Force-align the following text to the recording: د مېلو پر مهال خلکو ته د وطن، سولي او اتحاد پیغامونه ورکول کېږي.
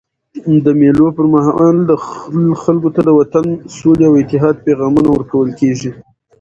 د 0.63 0.65
مېلو 0.79 1.07
پر 1.17 1.25
مهال 1.33 1.77
خلکو 2.63 2.89
ته 2.95 3.01
د 3.05 3.09
وطن، 3.19 3.45
سولي 3.77 4.05
او 4.09 4.13
اتحاد 4.21 4.55
پیغامونه 4.65 5.09
ورکول 5.11 5.49
کېږي. 5.59 5.89